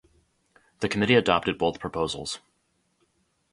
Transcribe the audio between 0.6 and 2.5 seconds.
The committee adopted both proposals.